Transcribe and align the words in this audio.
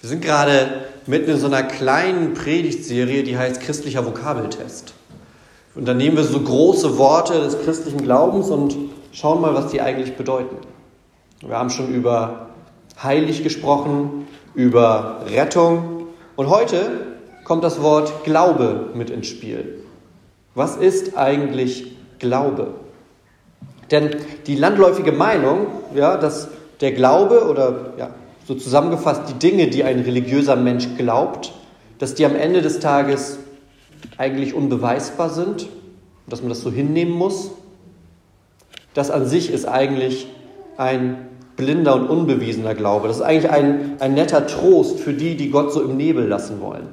Wir 0.00 0.08
sind 0.08 0.22
gerade 0.22 0.86
mitten 1.06 1.30
in 1.30 1.36
so 1.36 1.46
einer 1.46 1.62
kleinen 1.62 2.32
Predigtserie, 2.32 3.22
die 3.22 3.36
heißt 3.36 3.60
christlicher 3.60 4.06
Vokabeltest. 4.06 4.94
Und 5.74 5.86
da 5.86 5.92
nehmen 5.92 6.16
wir 6.16 6.24
so 6.24 6.40
große 6.40 6.96
Worte 6.96 7.34
des 7.40 7.60
christlichen 7.62 8.02
Glaubens 8.02 8.48
und 8.48 8.74
schauen 9.12 9.42
mal, 9.42 9.54
was 9.54 9.70
die 9.70 9.82
eigentlich 9.82 10.16
bedeuten. 10.16 10.56
Wir 11.46 11.58
haben 11.58 11.68
schon 11.68 11.94
über 11.94 12.48
heilig 13.02 13.42
gesprochen, 13.42 14.26
über 14.54 15.24
Rettung 15.26 16.06
und 16.36 16.48
heute 16.48 16.90
kommt 17.44 17.62
das 17.62 17.82
Wort 17.82 18.24
Glaube 18.24 18.90
mit 18.94 19.10
ins 19.10 19.26
Spiel. 19.26 19.84
Was 20.54 20.76
ist 20.76 21.16
eigentlich 21.16 21.96
Glaube? 22.18 22.74
Denn 23.90 24.16
die 24.46 24.56
landläufige 24.56 25.12
Meinung, 25.12 25.66
ja, 25.94 26.16
dass 26.16 26.48
der 26.80 26.92
Glaube 26.92 27.48
oder 27.48 27.92
ja, 27.98 28.10
so 28.50 28.56
zusammengefasst 28.56 29.28
die 29.28 29.34
Dinge, 29.34 29.68
die 29.68 29.84
ein 29.84 30.00
religiöser 30.00 30.56
Mensch 30.56 30.88
glaubt, 30.98 31.52
dass 32.00 32.16
die 32.16 32.26
am 32.26 32.34
Ende 32.34 32.62
des 32.62 32.80
Tages 32.80 33.38
eigentlich 34.18 34.54
unbeweisbar 34.54 35.30
sind, 35.30 35.68
dass 36.26 36.40
man 36.40 36.48
das 36.48 36.60
so 36.60 36.72
hinnehmen 36.72 37.12
muss. 37.12 37.52
Das 38.92 39.12
an 39.12 39.24
sich 39.24 39.52
ist 39.52 39.66
eigentlich 39.66 40.26
ein 40.76 41.28
blinder 41.54 41.94
und 41.94 42.08
unbewiesener 42.08 42.74
Glaube. 42.74 43.06
Das 43.06 43.18
ist 43.18 43.22
eigentlich 43.22 43.52
ein, 43.52 44.00
ein 44.00 44.14
netter 44.14 44.44
Trost 44.48 44.98
für 44.98 45.12
die, 45.12 45.36
die 45.36 45.50
Gott 45.50 45.72
so 45.72 45.80
im 45.80 45.96
Nebel 45.96 46.26
lassen 46.26 46.60
wollen. 46.60 46.88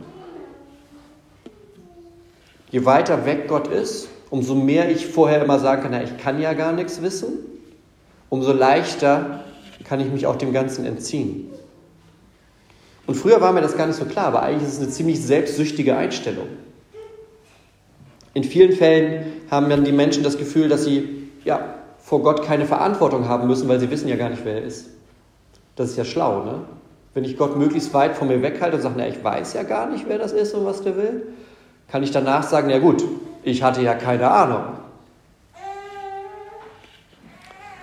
Je 2.70 2.86
weiter 2.86 3.26
weg 3.26 3.48
Gott 3.48 3.68
ist, 3.68 4.10
umso 4.30 4.54
mehr 4.54 4.92
ich 4.92 5.08
vorher 5.08 5.44
immer 5.44 5.58
sagen 5.58 5.82
kann, 5.82 5.92
na, 5.94 6.04
ich 6.04 6.18
kann 6.20 6.40
ja 6.40 6.54
gar 6.54 6.72
nichts 6.72 7.02
wissen, 7.02 7.30
umso 8.30 8.54
leichter 8.54 9.44
kann 9.88 10.00
ich 10.00 10.12
mich 10.12 10.28
auch 10.28 10.36
dem 10.36 10.54
Ganzen 10.54 10.86
entziehen. 10.86 11.52
Und 13.06 13.16
früher 13.16 13.40
war 13.40 13.54
mir 13.54 13.62
das 13.62 13.78
gar 13.78 13.88
nicht 13.88 13.96
so 13.96 14.06
klar, 14.06 14.26
aber 14.26 14.44
eigentlich 14.44 14.68
ist 14.68 14.76
es 14.76 14.80
eine 14.82 14.90
ziemlich 14.90 15.24
selbstsüchtige 15.24 15.96
Einstellung. 15.96 16.48
In 18.34 18.44
vielen 18.44 18.74
Fällen 18.74 19.26
haben 19.50 19.70
dann 19.70 19.86
die 19.86 19.94
Menschen 19.94 20.24
das 20.24 20.38
Gefühl, 20.38 20.68
dass 20.68 20.84
sie 20.84 21.30
ja, 21.46 21.76
vor 22.00 22.22
Gott 22.22 22.44
keine 22.44 22.66
Verantwortung 22.66 23.28
haben 23.28 23.48
müssen, 23.48 23.68
weil 23.70 23.80
sie 23.80 23.90
wissen 23.90 24.10
ja 24.10 24.18
gar 24.18 24.30
nicht, 24.30 24.44
wer 24.44 24.56
er 24.56 24.64
ist. 24.64 24.90
Das 25.76 25.90
ist 25.90 25.98
ja 25.98 26.06
schlau, 26.06 26.44
ne? 26.44 26.62
Wenn 27.14 27.24
ich 27.24 27.38
Gott 27.38 27.58
möglichst 27.58 27.94
weit 27.94 28.16
von 28.16 28.28
mir 28.28 28.42
weghalte 28.44 28.76
und 28.76 28.84
sage, 28.84 28.96
na, 28.98 29.08
ich 29.08 29.24
weiß 29.24 29.54
ja 29.54 29.64
gar 29.64 29.90
nicht, 29.90 30.06
wer 30.08 30.20
das 30.20 30.34
ist 30.34 30.54
und 30.54 30.66
was 30.66 30.82
der 30.82 30.98
will, 30.98 31.28
kann 31.88 32.04
ich 32.04 32.12
danach 32.12 32.44
sagen, 32.44 32.70
ja 32.70 32.78
gut, 32.78 33.04
ich 33.44 33.64
hatte 33.64 33.82
ja 33.82 33.96
keine 33.96 34.30
Ahnung. 34.30 34.64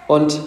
Und 0.07 0.41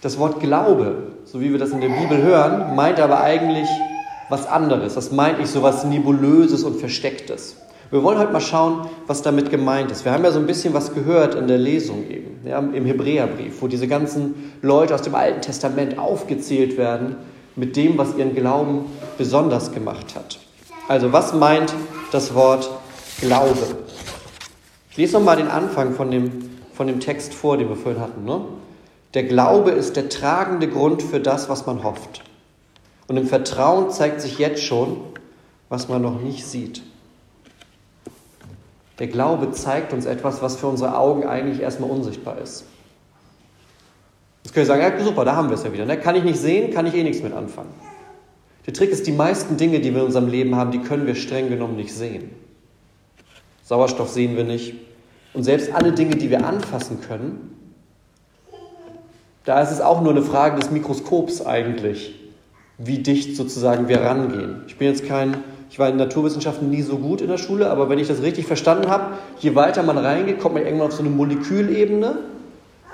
das 0.00 0.18
Wort 0.18 0.40
Glaube, 0.40 1.08
so 1.24 1.40
wie 1.40 1.50
wir 1.50 1.58
das 1.58 1.70
in 1.70 1.80
der 1.80 1.88
Bibel 1.88 2.22
hören, 2.22 2.76
meint 2.76 3.00
aber 3.00 3.20
eigentlich 3.20 3.68
was 4.28 4.46
anderes. 4.46 4.94
Das 4.94 5.10
meint 5.10 5.38
nicht 5.38 5.50
so 5.50 5.62
was 5.62 5.84
Nebulöses 5.84 6.62
und 6.64 6.76
Verstecktes. 6.76 7.56
Wir 7.90 8.02
wollen 8.02 8.18
heute 8.18 8.32
mal 8.32 8.40
schauen, 8.40 8.88
was 9.06 9.22
damit 9.22 9.50
gemeint 9.50 9.90
ist. 9.90 10.04
Wir 10.04 10.12
haben 10.12 10.22
ja 10.22 10.30
so 10.30 10.38
ein 10.38 10.46
bisschen 10.46 10.74
was 10.74 10.94
gehört 10.94 11.34
in 11.34 11.48
der 11.48 11.56
Lesung 11.56 12.08
eben, 12.10 12.38
ja, 12.44 12.58
im 12.58 12.84
Hebräerbrief, 12.84 13.62
wo 13.62 13.66
diese 13.66 13.88
ganzen 13.88 14.52
Leute 14.60 14.94
aus 14.94 15.02
dem 15.02 15.14
Alten 15.14 15.40
Testament 15.40 15.98
aufgezählt 15.98 16.76
werden 16.76 17.16
mit 17.56 17.76
dem, 17.76 17.96
was 17.96 18.14
ihren 18.14 18.34
Glauben 18.34 18.84
besonders 19.16 19.72
gemacht 19.72 20.14
hat. 20.14 20.38
Also 20.86 21.12
was 21.12 21.32
meint 21.32 21.74
das 22.12 22.34
Wort 22.34 22.70
Glaube? 23.20 23.58
Ich 24.90 24.98
lese 24.98 25.14
nochmal 25.14 25.36
den 25.36 25.48
Anfang 25.48 25.94
von 25.94 26.10
dem, 26.10 26.50
von 26.74 26.86
dem 26.86 27.00
Text 27.00 27.32
vor, 27.32 27.56
den 27.56 27.70
wir 27.70 27.76
vorhin 27.76 28.02
hatten. 28.02 28.24
Ne? 28.24 28.40
Der 29.14 29.24
Glaube 29.24 29.70
ist 29.70 29.96
der 29.96 30.08
tragende 30.08 30.68
Grund 30.68 31.02
für 31.02 31.20
das, 31.20 31.48
was 31.48 31.66
man 31.66 31.82
hofft. 31.82 32.22
Und 33.06 33.16
im 33.16 33.26
Vertrauen 33.26 33.90
zeigt 33.90 34.20
sich 34.20 34.38
jetzt 34.38 34.62
schon, 34.62 34.98
was 35.68 35.88
man 35.88 36.02
noch 36.02 36.20
nicht 36.20 36.46
sieht. 36.46 36.82
Der 38.98 39.06
Glaube 39.06 39.50
zeigt 39.52 39.92
uns 39.92 40.06
etwas, 40.06 40.42
was 40.42 40.56
für 40.56 40.66
unsere 40.66 40.98
Augen 40.98 41.24
eigentlich 41.24 41.60
erstmal 41.60 41.90
unsichtbar 41.90 42.38
ist. 42.38 42.64
Jetzt 44.44 44.52
können 44.54 44.66
wir 44.66 44.74
sagen, 44.74 44.82
ja 44.82 45.04
super, 45.04 45.24
da 45.24 45.36
haben 45.36 45.48
wir 45.48 45.54
es 45.54 45.64
ja 45.64 45.72
wieder. 45.72 45.86
Ne? 45.86 45.98
Kann 45.98 46.16
ich 46.16 46.24
nicht 46.24 46.38
sehen, 46.38 46.72
kann 46.72 46.86
ich 46.86 46.94
eh 46.94 47.02
nichts 47.02 47.22
mit 47.22 47.32
anfangen. 47.32 47.72
Der 48.66 48.74
Trick 48.74 48.90
ist, 48.90 49.06
die 49.06 49.12
meisten 49.12 49.56
Dinge, 49.56 49.80
die 49.80 49.94
wir 49.94 50.00
in 50.00 50.06
unserem 50.06 50.28
Leben 50.28 50.56
haben, 50.56 50.70
die 50.70 50.80
können 50.80 51.06
wir 51.06 51.14
streng 51.14 51.48
genommen 51.48 51.76
nicht 51.76 51.94
sehen. 51.94 52.30
Sauerstoff 53.62 54.10
sehen 54.10 54.36
wir 54.36 54.44
nicht. 54.44 54.74
Und 55.32 55.44
selbst 55.44 55.72
alle 55.72 55.92
Dinge, 55.92 56.16
die 56.16 56.30
wir 56.30 56.46
anfassen 56.46 57.00
können, 57.00 57.57
da 59.48 59.62
ist 59.62 59.70
es 59.70 59.80
auch 59.80 60.02
nur 60.02 60.10
eine 60.10 60.20
Frage 60.20 60.60
des 60.60 60.70
Mikroskops 60.70 61.40
eigentlich, 61.40 62.14
wie 62.76 62.98
dicht 62.98 63.34
sozusagen 63.34 63.88
wir 63.88 64.02
rangehen. 64.02 64.56
Ich 64.66 64.76
bin 64.76 64.88
jetzt 64.88 65.06
kein, 65.06 65.38
ich 65.70 65.78
war 65.78 65.88
in 65.88 65.96
Naturwissenschaften 65.96 66.68
nie 66.68 66.82
so 66.82 66.98
gut 66.98 67.22
in 67.22 67.28
der 67.28 67.38
Schule, 67.38 67.70
aber 67.70 67.88
wenn 67.88 67.98
ich 67.98 68.08
das 68.08 68.20
richtig 68.20 68.44
verstanden 68.44 68.90
habe, 68.90 69.14
je 69.38 69.54
weiter 69.54 69.82
man 69.82 69.96
reingeht, 69.96 70.38
kommt 70.38 70.56
man 70.56 70.64
irgendwann 70.64 70.88
auf 70.88 70.92
so 70.92 71.00
eine 71.00 71.08
Molekülebene 71.08 72.18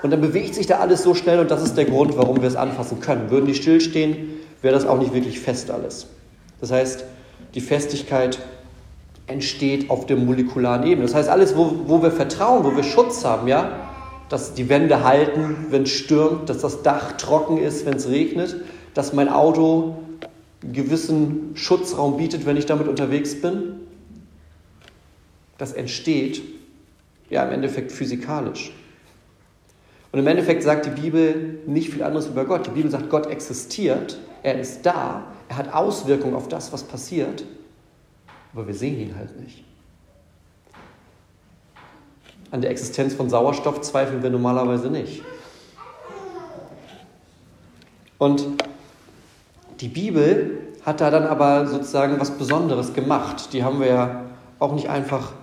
und 0.01 0.11
dann 0.11 0.21
bewegt 0.21 0.55
sich 0.55 0.65
da 0.65 0.79
alles 0.79 1.03
so 1.03 1.13
schnell 1.13 1.41
und 1.41 1.51
das 1.51 1.61
ist 1.61 1.75
der 1.75 1.83
Grund, 1.83 2.15
warum 2.15 2.39
wir 2.41 2.47
es 2.47 2.55
anfassen 2.55 3.01
können. 3.01 3.29
Würden 3.31 3.47
die 3.47 3.55
stillstehen, 3.55 4.15
wäre 4.61 4.73
das 4.73 4.87
auch 4.87 4.97
nicht 4.97 5.13
wirklich 5.13 5.41
fest 5.41 5.69
alles. 5.69 6.07
Das 6.61 6.71
heißt, 6.71 7.03
die 7.53 7.59
Festigkeit 7.59 8.39
entsteht 9.27 9.89
auf 9.89 10.05
der 10.05 10.15
molekularen 10.15 10.83
Ebene. 10.83 11.05
Das 11.05 11.15
heißt, 11.15 11.27
alles, 11.27 11.57
wo, 11.57 11.81
wo 11.87 12.01
wir 12.01 12.11
vertrauen, 12.11 12.63
wo 12.63 12.73
wir 12.73 12.83
Schutz 12.83 13.25
haben, 13.25 13.49
ja, 13.49 13.84
dass 14.29 14.53
die 14.53 14.69
Wände 14.69 15.03
halten, 15.03 15.67
wenn 15.69 15.83
es 15.83 15.91
stürmt, 15.91 16.49
dass 16.49 16.59
das 16.59 16.81
Dach 16.81 17.13
trocken 17.13 17.57
ist, 17.57 17.85
wenn 17.85 17.95
es 17.95 18.09
regnet, 18.09 18.55
dass 18.93 19.13
mein 19.13 19.29
Auto 19.29 19.97
einen 20.63 20.73
gewissen 20.73 21.51
Schutzraum 21.55 22.17
bietet, 22.17 22.45
wenn 22.45 22.57
ich 22.57 22.65
damit 22.65 22.87
unterwegs 22.87 23.39
bin. 23.41 23.81
Das 25.57 25.73
entsteht 25.73 26.41
ja 27.29 27.43
im 27.43 27.51
Endeffekt 27.51 27.91
physikalisch. 27.91 28.71
Und 30.11 30.19
im 30.19 30.27
Endeffekt 30.27 30.63
sagt 30.63 30.85
die 30.85 31.01
Bibel 31.01 31.59
nicht 31.65 31.91
viel 31.91 32.01
anderes 32.01 32.27
über 32.27 32.45
Gott. 32.45 32.65
Die 32.67 32.71
Bibel 32.71 32.89
sagt, 32.89 33.09
Gott 33.09 33.27
existiert, 33.27 34.17
er 34.43 34.59
ist 34.59 34.85
da, 34.85 35.27
er 35.49 35.57
hat 35.57 35.73
Auswirkungen 35.73 36.35
auf 36.35 36.47
das, 36.47 36.71
was 36.71 36.83
passiert, 36.83 37.43
aber 38.53 38.67
wir 38.67 38.73
sehen 38.73 38.99
ihn 38.99 39.15
halt 39.15 39.39
nicht. 39.39 39.65
An 42.55 42.61
der 42.61 42.71
Existenz 42.71 43.13
von 43.13 43.29
Sauerstoff 43.29 43.81
zweifeln 43.81 44.23
wir 44.23 44.29
normalerweise 44.29 44.89
nicht. 44.89 45.21
Und 48.17 48.45
die 49.81 49.89
Bibel 49.89 50.59
hat 50.85 51.01
da 51.01 51.11
dann 51.11 51.25
aber 51.25 51.67
sozusagen 51.67 52.17
was 52.17 52.31
Besonderes 52.31 52.93
gemacht. 52.93 53.51
Die 53.51 53.65
haben 53.65 53.81
wir 53.81 53.87
ja 53.87 54.21
auch 54.59 54.73
nicht 54.73 54.87
einfach 54.87 55.33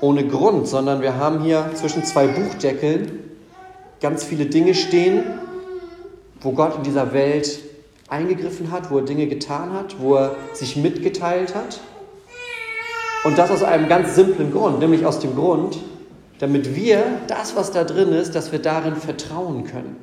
ohne 0.00 0.26
Grund, 0.26 0.66
sondern 0.66 1.02
wir 1.02 1.18
haben 1.18 1.42
hier 1.42 1.70
zwischen 1.74 2.02
zwei 2.02 2.28
Buchdeckeln 2.28 3.18
ganz 4.00 4.24
viele 4.24 4.46
Dinge 4.46 4.74
stehen, 4.74 5.22
wo 6.40 6.52
Gott 6.52 6.78
in 6.78 6.82
dieser 6.82 7.12
Welt 7.12 7.58
eingegriffen 8.08 8.70
hat, 8.70 8.90
wo 8.90 9.00
er 9.00 9.04
Dinge 9.04 9.26
getan 9.26 9.74
hat, 9.74 9.96
wo 9.98 10.14
er 10.14 10.36
sich 10.54 10.76
mitgeteilt 10.76 11.54
hat. 11.54 11.78
Und 13.24 13.36
das 13.36 13.50
aus 13.50 13.62
einem 13.62 13.86
ganz 13.86 14.14
simplen 14.14 14.50
Grund, 14.50 14.78
nämlich 14.78 15.04
aus 15.04 15.18
dem 15.18 15.34
Grund, 15.34 15.76
damit 16.38 16.74
wir 16.74 17.04
das, 17.28 17.56
was 17.56 17.70
da 17.70 17.84
drin 17.84 18.12
ist, 18.12 18.34
dass 18.34 18.52
wir 18.52 18.58
darin 18.58 18.96
vertrauen 18.96 19.64
können. 19.64 19.96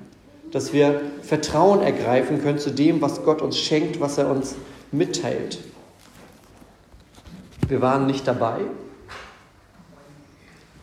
Dass 0.51 0.73
wir 0.73 1.01
Vertrauen 1.21 1.81
ergreifen 1.81 2.41
können 2.41 2.59
zu 2.59 2.71
dem, 2.71 3.01
was 3.01 3.23
Gott 3.23 3.41
uns 3.41 3.57
schenkt, 3.57 3.99
was 3.99 4.17
er 4.17 4.29
uns 4.29 4.55
mitteilt. 4.91 5.59
Wir 7.67 7.81
waren 7.81 8.05
nicht 8.05 8.27
dabei, 8.27 8.59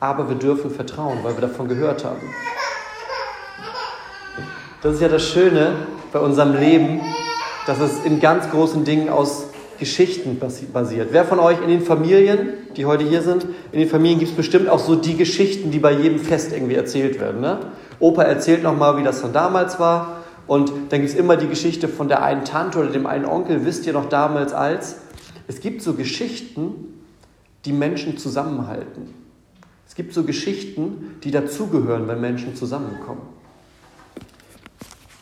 aber 0.00 0.28
wir 0.28 0.36
dürfen 0.36 0.70
vertrauen, 0.70 1.18
weil 1.22 1.36
wir 1.36 1.42
davon 1.42 1.68
gehört 1.68 2.04
haben. 2.04 2.22
Das 4.82 4.94
ist 4.94 5.00
ja 5.02 5.08
das 5.08 5.28
Schöne 5.28 5.74
bei 6.12 6.20
unserem 6.20 6.54
Leben, 6.54 7.00
dass 7.66 7.80
es 7.80 8.04
in 8.04 8.20
ganz 8.20 8.48
großen 8.48 8.84
Dingen 8.84 9.08
aus 9.08 9.47
Geschichten 9.78 10.40
basiert. 10.72 11.08
Wer 11.12 11.24
von 11.24 11.38
euch 11.38 11.62
in 11.62 11.68
den 11.68 11.82
Familien, 11.82 12.54
die 12.76 12.84
heute 12.84 13.04
hier 13.04 13.22
sind, 13.22 13.46
in 13.70 13.78
den 13.78 13.88
Familien 13.88 14.18
gibt 14.18 14.32
es 14.32 14.36
bestimmt 14.36 14.68
auch 14.68 14.80
so 14.80 14.96
die 14.96 15.16
Geschichten, 15.16 15.70
die 15.70 15.78
bei 15.78 15.92
jedem 15.92 16.18
Fest 16.18 16.52
irgendwie 16.52 16.74
erzählt 16.74 17.20
werden. 17.20 17.40
Ne? 17.40 17.60
Opa 18.00 18.24
erzählt 18.24 18.62
nochmal, 18.62 18.98
wie 18.98 19.04
das 19.04 19.22
dann 19.22 19.32
damals 19.32 19.78
war. 19.78 20.22
Und 20.48 20.72
dann 20.88 21.00
gibt 21.00 21.12
es 21.12 21.14
immer 21.14 21.36
die 21.36 21.46
Geschichte 21.46 21.88
von 21.88 22.08
der 22.08 22.22
einen 22.22 22.44
Tante 22.44 22.78
oder 22.78 22.88
dem 22.88 23.06
einen 23.06 23.24
Onkel, 23.24 23.64
wisst 23.64 23.86
ihr 23.86 23.92
noch 23.92 24.08
damals 24.08 24.52
als. 24.52 24.96
es 25.46 25.60
gibt 25.60 25.82
so 25.82 25.94
Geschichten, 25.94 27.02
die 27.64 27.72
Menschen 27.72 28.16
zusammenhalten. 28.16 29.14
Es 29.86 29.94
gibt 29.94 30.12
so 30.14 30.24
Geschichten, 30.24 31.16
die 31.22 31.30
dazugehören, 31.30 32.08
wenn 32.08 32.20
Menschen 32.20 32.56
zusammenkommen. 32.56 33.22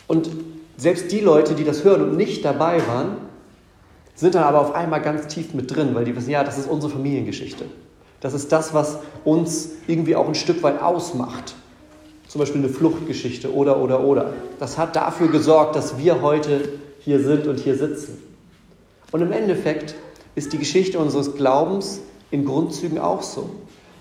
Und 0.06 0.31
selbst 0.76 1.11
die 1.11 1.20
Leute, 1.20 1.55
die 1.55 1.64
das 1.64 1.85
hören 1.85 2.03
und 2.03 2.17
nicht 2.17 2.44
dabei 2.44 2.81
waren, 2.87 3.17
sind 4.17 4.35
dann 4.35 4.43
aber 4.43 4.61
auf 4.61 4.75
einmal 4.75 5.01
ganz 5.01 5.29
tief 5.29 5.55
mit 5.55 5.75
drin, 5.75 5.95
weil 5.95 6.05
die 6.05 6.17
wissen, 6.17 6.31
ja, 6.31 6.43
das 6.43 6.59
ist 6.59 6.69
unsere 6.69 6.93
Familiengeschichte. 6.93 7.67
Das 8.21 8.35
ist 8.35 8.51
das, 8.51 8.75
was 8.75 8.99
uns 9.25 9.71
irgendwie 9.87 10.17
auch 10.17 10.27
ein 10.27 10.35
Stück 10.35 10.63
weit 10.63 10.83
ausmacht. 10.83 11.55
Zum 12.27 12.41
Beispiel 12.41 12.63
eine 12.63 12.71
Fluchtgeschichte 12.71 13.55
oder, 13.55 13.81
oder, 13.81 14.03
oder. 14.03 14.33
Das 14.59 14.79
hat 14.79 14.97
dafür 14.97 15.29
gesorgt, 15.29 15.77
dass 15.77 15.99
wir 15.99 16.23
heute 16.23 16.69
hier 17.01 17.23
sind 17.23 17.47
und 17.47 17.61
hier 17.61 17.77
sitzen. 17.77 18.21
Und 19.13 19.21
im 19.21 19.33
Endeffekt 19.33 19.95
ist 20.35 20.53
die 20.53 20.59
Geschichte 20.59 20.99
unseres 20.99 21.37
Glaubens 21.37 22.01
in 22.31 22.45
Grundzügen 22.45 22.99
auch 22.99 23.23
so, 23.23 23.51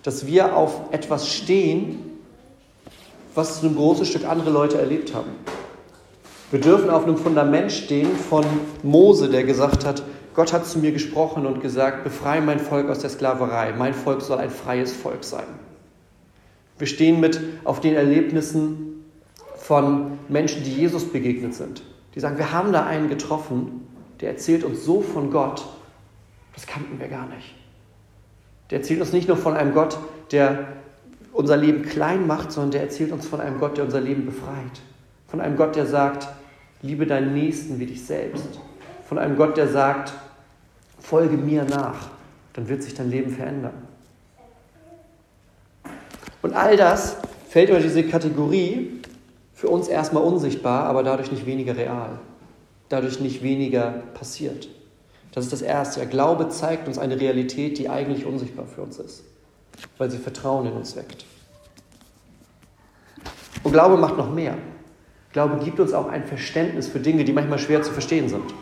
dass 0.01 0.25
wir 0.25 0.55
auf 0.55 0.79
etwas 0.91 1.29
stehen, 1.29 1.99
was 3.35 3.61
ein 3.63 3.75
großes 3.75 4.07
Stück 4.07 4.25
andere 4.25 4.49
Leute 4.49 4.77
erlebt 4.79 5.13
haben. 5.13 5.31
Wir 6.51 6.61
dürfen 6.61 6.89
auf 6.89 7.05
einem 7.05 7.17
Fundament 7.17 7.71
stehen 7.71 8.15
von 8.15 8.45
Mose, 8.83 9.29
der 9.29 9.43
gesagt 9.43 9.85
hat, 9.85 10.03
Gott 10.35 10.53
hat 10.53 10.65
zu 10.67 10.79
mir 10.79 10.91
gesprochen 10.91 11.45
und 11.45 11.61
gesagt, 11.61 12.03
befreie 12.03 12.41
mein 12.41 12.59
Volk 12.59 12.89
aus 12.89 12.99
der 12.99 13.09
Sklaverei. 13.09 13.73
Mein 13.77 13.93
Volk 13.93 14.21
soll 14.21 14.37
ein 14.37 14.49
freies 14.49 14.93
Volk 14.93 15.23
sein. 15.23 15.47
Wir 16.77 16.87
stehen 16.87 17.19
mit 17.19 17.39
auf 17.63 17.79
den 17.79 17.95
Erlebnissen 17.95 19.05
von 19.55 20.19
Menschen, 20.27 20.63
die 20.63 20.73
Jesus 20.73 21.05
begegnet 21.05 21.55
sind. 21.55 21.83
Die 22.13 22.19
sagen, 22.19 22.37
wir 22.37 22.51
haben 22.51 22.73
da 22.73 22.85
einen 22.85 23.09
getroffen, 23.09 23.87
der 24.21 24.29
erzählt 24.29 24.63
uns 24.63 24.83
so 24.85 25.01
von 25.01 25.31
Gott, 25.31 25.65
das 26.53 26.67
kannten 26.67 26.99
wir 26.99 27.07
gar 27.07 27.27
nicht. 27.27 27.55
Der 28.69 28.79
erzählt 28.79 29.01
uns 29.01 29.13
nicht 29.13 29.27
nur 29.27 29.37
von 29.37 29.55
einem 29.55 29.73
Gott, 29.73 29.97
der 30.31 30.67
unser 31.31 31.57
Leben 31.57 31.83
klein 31.83 32.27
macht, 32.27 32.51
sondern 32.51 32.71
der 32.71 32.81
erzählt 32.81 33.11
uns 33.11 33.25
von 33.25 33.41
einem 33.41 33.59
Gott, 33.59 33.77
der 33.77 33.85
unser 33.85 34.01
Leben 34.01 34.25
befreit. 34.25 34.81
Von 35.27 35.41
einem 35.41 35.57
Gott, 35.57 35.75
der 35.75 35.85
sagt, 35.85 36.27
liebe 36.81 37.05
deinen 37.05 37.33
Nächsten 37.33 37.79
wie 37.79 37.85
dich 37.85 38.05
selbst. 38.05 38.59
Von 39.07 39.17
einem 39.17 39.35
Gott, 39.35 39.57
der 39.57 39.67
sagt, 39.67 40.13
folge 40.99 41.37
mir 41.37 41.63
nach, 41.63 42.09
dann 42.53 42.67
wird 42.67 42.83
sich 42.83 42.93
dein 42.93 43.09
Leben 43.09 43.31
verändern. 43.31 43.87
Und 46.41 46.53
all 46.53 46.77
das 46.77 47.17
fällt 47.49 47.69
unter 47.69 47.81
diese 47.81 48.03
Kategorie 48.03 49.01
für 49.53 49.69
uns 49.69 49.87
erstmal 49.87 50.23
unsichtbar, 50.23 50.85
aber 50.85 51.03
dadurch 51.03 51.31
nicht 51.31 51.45
weniger 51.45 51.75
real, 51.75 52.19
dadurch 52.89 53.19
nicht 53.19 53.41
weniger 53.41 54.03
passiert. 54.13 54.67
Das 55.31 55.45
ist 55.45 55.53
das 55.53 55.61
Erste. 55.61 55.99
Der 55.99 56.09
Glaube 56.09 56.49
zeigt 56.49 56.87
uns 56.87 56.97
eine 56.97 57.19
Realität, 57.19 57.77
die 57.77 57.89
eigentlich 57.89 58.25
unsichtbar 58.25 58.65
für 58.65 58.81
uns 58.81 58.99
ist, 58.99 59.23
weil 59.97 60.09
sie 60.09 60.17
Vertrauen 60.17 60.67
in 60.67 60.73
uns 60.73 60.95
weckt. 60.95 61.25
Und 63.63 63.71
Glaube 63.71 63.97
macht 63.97 64.17
noch 64.17 64.31
mehr. 64.31 64.55
Glaube 65.35 65.61
gibt 65.61 65.81
uns 65.81 65.91
auch 65.91 66.07
ein 66.07 66.23
Verständnis 66.23 66.87
für 66.87 67.01
Dinge, 67.01 67.25
die 67.25 67.33
manchmal 67.33 67.59
schwer 67.59 67.81
zu 67.81 67.91
verstehen 67.91 68.29
sind. 68.29 68.53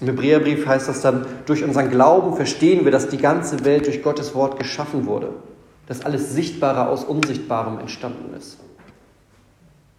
Im 0.00 0.06
Hebräerbrief 0.06 0.64
heißt 0.64 0.86
das 0.86 1.00
dann, 1.00 1.26
durch 1.44 1.64
unseren 1.64 1.90
Glauben 1.90 2.36
verstehen 2.36 2.84
wir, 2.84 2.92
dass 2.92 3.08
die 3.08 3.16
ganze 3.16 3.64
Welt 3.64 3.86
durch 3.86 4.00
Gottes 4.00 4.36
Wort 4.36 4.60
geschaffen 4.60 5.06
wurde, 5.06 5.30
dass 5.88 6.04
alles 6.04 6.34
Sichtbare 6.34 6.88
aus 6.88 7.02
Unsichtbarem 7.02 7.80
entstanden 7.80 8.32
ist. 8.36 8.58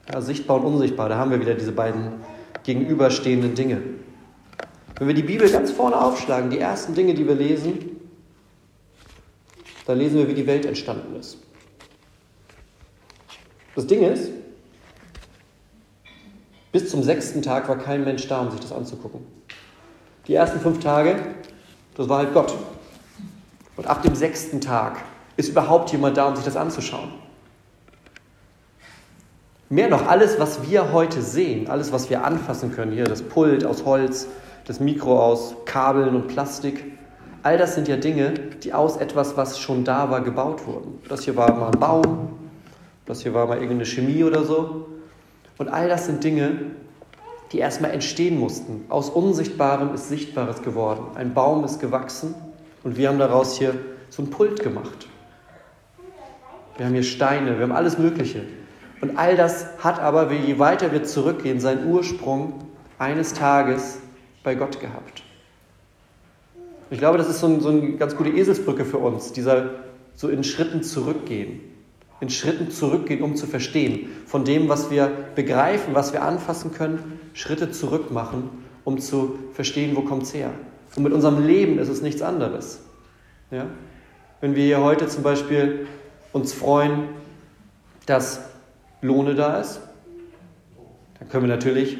Ja, 0.09 0.21
sichtbar 0.21 0.63
und 0.63 0.75
unsichtbar, 0.75 1.09
da 1.09 1.17
haben 1.17 1.31
wir 1.31 1.41
wieder 1.41 1.55
diese 1.55 1.73
beiden 1.73 2.13
gegenüberstehenden 2.63 3.55
Dinge. 3.55 3.81
Wenn 4.97 5.09
wir 5.09 5.15
die 5.15 5.21
Bibel 5.21 5.51
ganz 5.51 5.69
vorne 5.71 6.01
aufschlagen, 6.01 6.49
die 6.49 6.59
ersten 6.59 6.95
Dinge, 6.95 7.13
die 7.13 7.27
wir 7.27 7.35
lesen, 7.35 7.97
dann 9.85 9.97
lesen 9.97 10.17
wir, 10.17 10.29
wie 10.29 10.33
die 10.33 10.47
Welt 10.47 10.65
entstanden 10.65 11.13
ist. 11.19 11.39
Das 13.79 13.87
Ding 13.87 14.03
ist, 14.03 14.31
bis 16.73 16.89
zum 16.89 17.01
sechsten 17.01 17.41
Tag 17.41 17.69
war 17.69 17.77
kein 17.77 18.03
Mensch 18.03 18.27
da, 18.27 18.41
um 18.41 18.51
sich 18.51 18.59
das 18.59 18.73
anzugucken. 18.73 19.21
Die 20.27 20.35
ersten 20.35 20.59
fünf 20.59 20.81
Tage, 20.81 21.15
das 21.95 22.09
war 22.09 22.17
halt 22.17 22.33
Gott. 22.33 22.53
Und 23.77 23.87
ab 23.87 24.01
dem 24.01 24.15
sechsten 24.15 24.59
Tag 24.59 24.97
ist 25.37 25.47
überhaupt 25.47 25.93
jemand 25.93 26.17
da, 26.17 26.27
um 26.27 26.35
sich 26.35 26.43
das 26.43 26.57
anzuschauen. 26.57 27.07
Mehr 29.69 29.87
noch, 29.87 30.07
alles, 30.07 30.37
was 30.39 30.69
wir 30.69 30.91
heute 30.91 31.21
sehen, 31.21 31.69
alles, 31.69 31.93
was 31.93 32.09
wir 32.09 32.25
anfassen 32.25 32.73
können, 32.73 32.91
hier 32.91 33.05
das 33.05 33.21
Pult 33.21 33.63
aus 33.63 33.85
Holz, 33.85 34.27
das 34.65 34.81
Mikro 34.81 35.23
aus 35.23 35.55
Kabeln 35.63 36.17
und 36.17 36.27
Plastik, 36.27 36.83
all 37.43 37.57
das 37.57 37.75
sind 37.75 37.87
ja 37.87 37.95
Dinge, 37.95 38.33
die 38.61 38.73
aus 38.73 38.97
etwas, 38.97 39.37
was 39.37 39.57
schon 39.57 39.85
da 39.85 40.11
war, 40.11 40.19
gebaut 40.19 40.67
wurden. 40.67 41.01
Das 41.07 41.23
hier 41.23 41.37
war 41.37 41.53
mal 41.53 41.71
ein 41.71 41.79
Baum, 41.79 42.48
das 43.09 43.23
hier 43.23 43.33
war 43.33 43.47
mal 43.47 43.55
irgendeine 43.55 43.87
Chemie 43.87 44.23
oder 44.23 44.43
so. 44.43 44.87
Und 45.57 45.67
all 45.67 45.89
das 45.89 46.05
sind 46.05 46.23
Dinge, 46.23 46.59
die 47.51 47.57
erstmal 47.57 47.89
entstehen 47.89 48.37
mussten. 48.37 48.85
Aus 48.89 49.09
Unsichtbarem 49.09 49.95
ist 49.95 50.09
Sichtbares 50.09 50.61
geworden. 50.61 51.17
Ein 51.17 51.33
Baum 51.33 51.63
ist 51.63 51.79
gewachsen 51.79 52.35
und 52.83 52.97
wir 52.97 53.09
haben 53.09 53.17
daraus 53.17 53.57
hier 53.57 53.73
so 54.11 54.21
ein 54.21 54.29
Pult 54.29 54.61
gemacht. 54.61 55.07
Wir 56.77 56.85
haben 56.85 56.93
hier 56.93 57.01
Steine, 57.01 57.57
wir 57.57 57.63
haben 57.63 57.71
alles 57.71 57.97
Mögliche. 57.97 58.43
Und 59.01 59.17
all 59.17 59.35
das 59.35 59.65
hat 59.79 59.99
aber, 59.99 60.31
je 60.31 60.59
weiter 60.59 60.91
wir 60.91 61.03
zurückgehen, 61.03 61.59
seinen 61.59 61.91
Ursprung 61.91 62.65
eines 62.99 63.33
Tages 63.33 63.97
bei 64.43 64.53
Gott 64.53 64.79
gehabt. 64.79 65.23
Ich 66.91 66.99
glaube, 66.99 67.17
das 67.17 67.27
ist 67.27 67.39
so, 67.39 67.47
ein, 67.47 67.59
so 67.59 67.69
eine 67.69 67.93
ganz 67.93 68.15
gute 68.15 68.29
Eselsbrücke 68.29 68.85
für 68.85 68.99
uns, 68.99 69.31
dieser 69.31 69.71
so 70.13 70.29
in 70.29 70.43
Schritten 70.43 70.83
zurückgehen. 70.83 71.68
In 72.21 72.29
Schritten 72.29 72.69
zurückgehen, 72.69 73.21
um 73.21 73.35
zu 73.35 73.47
verstehen. 73.47 74.09
Von 74.25 74.43
dem, 74.43 74.67
was 74.67 74.91
wir 74.91 75.11
begreifen, 75.35 75.95
was 75.95 76.11
wir 76.11 76.23
anfassen 76.23 76.73
können, 76.73 77.19
Schritte 77.33 77.71
zurück 77.71 78.11
machen, 78.11 78.49
um 78.83 78.99
zu 78.99 79.39
verstehen, 79.53 79.95
wo 79.95 80.01
kommt 80.01 80.23
es 80.23 80.33
her. 80.33 80.51
Und 80.95 81.03
mit 81.03 81.13
unserem 81.13 81.45
Leben 81.45 81.79
ist 81.79 81.89
es 81.89 82.01
nichts 82.01 82.21
anderes. 82.21 82.81
Ja? 83.51 83.67
Wenn 84.41 84.55
wir 84.55 84.63
hier 84.63 84.81
heute 84.81 85.07
zum 85.07 85.23
Beispiel 85.23 85.87
uns 86.33 86.53
freuen, 86.53 87.03
dass 88.05 88.41
Lohne 89.01 89.35
da 89.35 89.59
ist, 89.59 89.81
dann 91.19 91.29
können 91.29 91.43
wir 91.43 91.55
natürlich, 91.55 91.97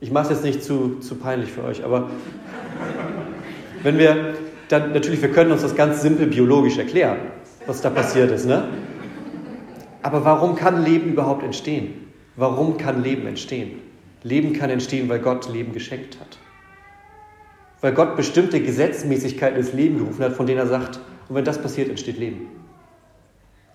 ich 0.00 0.10
mache 0.10 0.24
es 0.24 0.30
jetzt 0.30 0.44
nicht 0.44 0.62
zu, 0.62 0.98
zu 1.00 1.16
peinlich 1.16 1.50
für 1.52 1.64
euch, 1.64 1.84
aber 1.84 2.10
wenn 3.82 3.98
wir 3.98 4.34
dann 4.68 4.92
natürlich, 4.92 5.22
wir 5.22 5.30
können 5.30 5.52
uns 5.52 5.62
das 5.62 5.74
ganz 5.74 6.02
simpel 6.02 6.26
biologisch 6.26 6.78
erklären, 6.78 7.18
was 7.66 7.80
da 7.80 7.90
passiert 7.90 8.30
ist, 8.30 8.46
ne? 8.46 8.64
Aber 10.06 10.24
warum 10.24 10.54
kann 10.54 10.84
Leben 10.84 11.10
überhaupt 11.10 11.42
entstehen? 11.42 12.12
Warum 12.36 12.76
kann 12.76 13.02
Leben 13.02 13.26
entstehen? 13.26 13.80
Leben 14.22 14.52
kann 14.52 14.70
entstehen, 14.70 15.08
weil 15.08 15.18
Gott 15.18 15.52
Leben 15.52 15.72
geschenkt 15.72 16.20
hat. 16.20 16.38
Weil 17.80 17.92
Gott 17.92 18.14
bestimmte 18.14 18.60
Gesetzmäßigkeiten 18.60 19.58
ins 19.58 19.72
Leben 19.72 19.98
gerufen 19.98 20.22
hat, 20.22 20.34
von 20.34 20.46
denen 20.46 20.60
er 20.60 20.68
sagt, 20.68 21.00
und 21.28 21.34
wenn 21.34 21.44
das 21.44 21.60
passiert, 21.60 21.88
entsteht 21.88 22.18
Leben. 22.18 22.46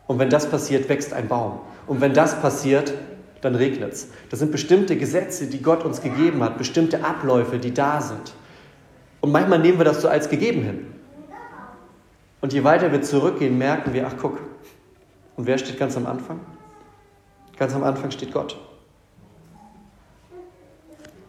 Und 0.07 0.19
wenn 0.19 0.29
das 0.29 0.49
passiert, 0.49 0.87
wächst 0.87 1.11
ein 1.11 1.27
Baum. 1.27 1.59
Und 1.85 1.99
wenn 1.99 2.13
das 2.13 2.41
passiert, 2.41 2.93
dann 3.41 3.55
regnet 3.55 3.91
es. 3.91 4.07
Das 4.29 4.39
sind 4.39 4.53
bestimmte 4.53 4.95
Gesetze, 4.95 5.47
die 5.47 5.61
Gott 5.61 5.83
uns 5.83 6.01
gegeben 6.01 6.41
hat, 6.43 6.57
bestimmte 6.57 7.03
Abläufe, 7.03 7.57
die 7.57 7.73
da 7.73 7.99
sind. 7.99 8.31
Und 9.19 9.33
manchmal 9.33 9.59
nehmen 9.59 9.79
wir 9.79 9.85
das 9.85 10.01
so 10.01 10.07
als 10.07 10.29
gegeben 10.29 10.63
hin. 10.63 10.87
Und 12.39 12.53
je 12.53 12.63
weiter 12.63 12.89
wir 12.93 13.01
zurückgehen, 13.01 13.57
merken 13.57 13.93
wir, 13.93 14.07
ach 14.07 14.13
guck, 14.17 14.39
und 15.41 15.47
wer 15.47 15.57
steht 15.57 15.79
ganz 15.79 15.97
am 15.97 16.05
Anfang? 16.05 16.39
Ganz 17.57 17.73
am 17.73 17.83
Anfang 17.83 18.11
steht 18.11 18.31
Gott. 18.31 18.59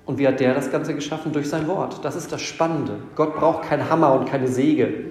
Und 0.04 0.18
wie 0.18 0.28
hat 0.28 0.38
der 0.38 0.52
das 0.52 0.70
Ganze 0.70 0.94
geschaffen? 0.94 1.32
Durch 1.32 1.48
sein 1.48 1.66
Wort. 1.66 2.04
Das 2.04 2.14
ist 2.14 2.30
das 2.30 2.42
Spannende. 2.42 2.98
Gott 3.16 3.34
braucht 3.34 3.62
keinen 3.62 3.88
Hammer 3.88 4.12
und 4.12 4.28
keine 4.28 4.48
Säge, 4.48 5.06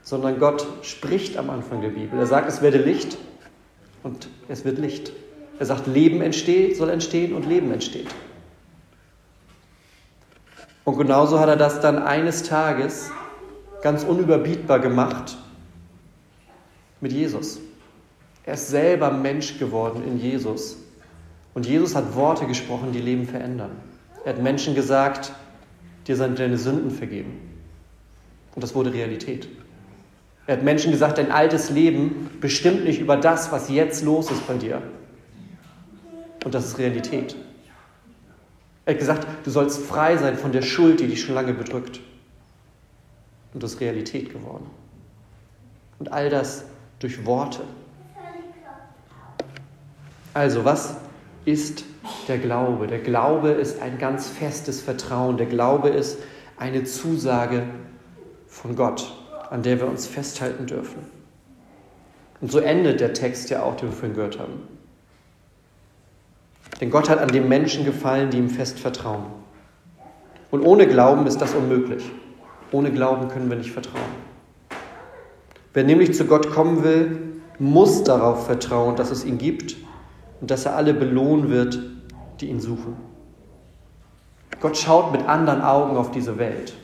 sondern 0.00 0.38
Gott 0.38 0.66
spricht 0.80 1.36
am 1.36 1.50
Anfang 1.50 1.82
der 1.82 1.90
Bibel. 1.90 2.18
Er 2.18 2.24
sagt, 2.24 2.48
es 2.48 2.62
werde 2.62 2.78
Licht 2.78 3.18
und 4.02 4.26
es 4.48 4.64
wird 4.64 4.78
Licht. 4.78 5.12
Er 5.58 5.66
sagt, 5.66 5.86
Leben 5.86 6.22
entsteht, 6.22 6.78
soll 6.78 6.88
entstehen 6.88 7.34
und 7.34 7.44
Leben 7.44 7.70
entsteht. 7.70 8.08
Und 10.84 10.96
genauso 10.96 11.40
hat 11.40 11.50
er 11.50 11.56
das 11.56 11.82
dann 11.82 11.98
eines 12.02 12.42
Tages 12.44 13.10
ganz 13.82 14.02
unüberbietbar 14.02 14.78
gemacht 14.78 15.36
mit 17.02 17.12
Jesus. 17.12 17.60
Er 18.46 18.54
ist 18.54 18.68
selber 18.68 19.10
Mensch 19.10 19.58
geworden 19.58 20.04
in 20.06 20.18
Jesus. 20.18 20.76
Und 21.52 21.66
Jesus 21.66 21.94
hat 21.94 22.14
Worte 22.14 22.46
gesprochen, 22.46 22.92
die 22.92 23.00
Leben 23.00 23.26
verändern. 23.26 23.72
Er 24.24 24.34
hat 24.34 24.42
Menschen 24.42 24.74
gesagt, 24.74 25.32
dir 26.06 26.16
sind 26.16 26.38
deine 26.38 26.56
Sünden 26.56 26.90
vergeben. 26.90 27.40
Und 28.54 28.62
das 28.62 28.74
wurde 28.74 28.92
Realität. 28.92 29.48
Er 30.46 30.56
hat 30.56 30.62
Menschen 30.62 30.92
gesagt, 30.92 31.18
dein 31.18 31.32
altes 31.32 31.70
Leben 31.70 32.30
bestimmt 32.40 32.84
nicht 32.84 33.00
über 33.00 33.16
das, 33.16 33.50
was 33.50 33.68
jetzt 33.68 34.04
los 34.04 34.30
ist 34.30 34.46
bei 34.46 34.54
dir. 34.54 34.80
Und 36.44 36.54
das 36.54 36.66
ist 36.66 36.78
Realität. 36.78 37.34
Er 38.84 38.94
hat 38.94 39.00
gesagt, 39.00 39.26
du 39.44 39.50
sollst 39.50 39.82
frei 39.82 40.16
sein 40.16 40.36
von 40.36 40.52
der 40.52 40.62
Schuld, 40.62 41.00
die 41.00 41.08
dich 41.08 41.20
schon 41.20 41.34
lange 41.34 41.52
bedrückt. 41.52 42.00
Und 43.52 43.62
das 43.62 43.74
ist 43.74 43.80
Realität 43.80 44.32
geworden. 44.32 44.66
Und 45.98 46.12
all 46.12 46.30
das 46.30 46.64
durch 47.00 47.26
Worte. 47.26 47.62
Also, 50.36 50.66
was 50.66 50.98
ist 51.46 51.84
der 52.28 52.36
Glaube? 52.36 52.86
Der 52.86 52.98
Glaube 52.98 53.52
ist 53.52 53.80
ein 53.80 53.96
ganz 53.96 54.28
festes 54.28 54.82
Vertrauen. 54.82 55.38
Der 55.38 55.46
Glaube 55.46 55.88
ist 55.88 56.18
eine 56.58 56.84
Zusage 56.84 57.62
von 58.46 58.76
Gott, 58.76 59.14
an 59.48 59.62
der 59.62 59.80
wir 59.80 59.88
uns 59.88 60.06
festhalten 60.06 60.66
dürfen. 60.66 60.98
Und 62.42 62.52
so 62.52 62.58
endet 62.58 63.00
der 63.00 63.14
Text 63.14 63.48
ja 63.48 63.62
auch, 63.62 63.76
den 63.76 63.88
wir 63.88 63.96
vorhin 63.96 64.14
gehört 64.14 64.38
haben. 64.38 64.60
Denn 66.82 66.90
Gott 66.90 67.08
hat 67.08 67.20
an 67.20 67.28
den 67.28 67.48
Menschen 67.48 67.86
gefallen, 67.86 68.28
die 68.28 68.36
ihm 68.36 68.50
fest 68.50 68.78
vertrauen. 68.78 69.24
Und 70.50 70.60
ohne 70.60 70.86
Glauben 70.86 71.26
ist 71.26 71.40
das 71.40 71.54
unmöglich. 71.54 72.10
Ohne 72.72 72.92
Glauben 72.92 73.28
können 73.28 73.48
wir 73.48 73.56
nicht 73.56 73.72
vertrauen. 73.72 74.04
Wer 75.72 75.84
nämlich 75.84 76.12
zu 76.12 76.26
Gott 76.26 76.50
kommen 76.50 76.84
will, 76.84 77.40
muss 77.58 78.04
darauf 78.04 78.44
vertrauen, 78.44 78.96
dass 78.96 79.10
es 79.10 79.24
ihn 79.24 79.38
gibt 79.38 79.85
und 80.40 80.50
dass 80.50 80.66
er 80.66 80.76
alle 80.76 80.94
belohnen 80.94 81.50
wird, 81.50 81.78
die 82.40 82.48
ihn 82.48 82.60
suchen. 82.60 82.96
Gott 84.60 84.76
schaut 84.76 85.12
mit 85.12 85.26
anderen 85.28 85.62
Augen 85.62 85.96
auf 85.96 86.10
diese 86.10 86.38
Welt. 86.38 86.74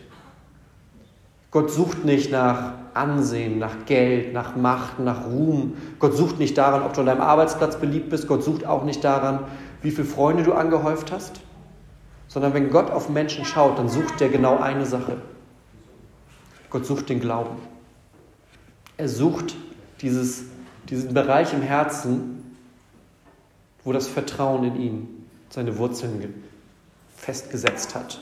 Gott 1.50 1.70
sucht 1.70 2.04
nicht 2.04 2.30
nach 2.30 2.72
Ansehen, 2.94 3.58
nach 3.58 3.84
Geld, 3.86 4.32
nach 4.32 4.56
Macht, 4.56 4.98
nach 4.98 5.26
Ruhm. 5.26 5.74
Gott 5.98 6.14
sucht 6.16 6.38
nicht 6.38 6.56
daran, 6.56 6.82
ob 6.82 6.94
du 6.94 7.00
an 7.00 7.06
deinem 7.06 7.20
Arbeitsplatz 7.20 7.76
beliebt 7.76 8.10
bist. 8.10 8.26
Gott 8.26 8.42
sucht 8.42 8.66
auch 8.66 8.84
nicht 8.84 9.04
daran, 9.04 9.40
wie 9.82 9.90
viele 9.90 10.06
Freunde 10.06 10.42
du 10.42 10.52
angehäuft 10.52 11.12
hast. 11.12 11.40
Sondern 12.28 12.54
wenn 12.54 12.70
Gott 12.70 12.90
auf 12.90 13.08
Menschen 13.08 13.44
schaut, 13.44 13.78
dann 13.78 13.88
sucht 13.88 14.20
er 14.20 14.28
genau 14.28 14.58
eine 14.58 14.86
Sache. 14.86 15.18
Gott 16.70 16.86
sucht 16.86 17.10
den 17.10 17.20
Glauben. 17.20 17.56
Er 18.96 19.08
sucht 19.08 19.54
dieses, 20.00 20.44
diesen 20.88 21.12
Bereich 21.12 21.52
im 21.52 21.62
Herzen, 21.62 22.41
wo 23.84 23.92
das 23.92 24.08
Vertrauen 24.08 24.64
in 24.64 24.80
ihn 24.80 25.26
seine 25.50 25.78
Wurzeln 25.78 26.42
festgesetzt 27.16 27.94
hat. 27.94 28.20